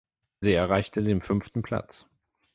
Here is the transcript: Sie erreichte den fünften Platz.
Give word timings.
Sie 0.39 0.53
erreichte 0.53 1.03
den 1.03 1.21
fünften 1.21 1.61
Platz. 1.61 2.07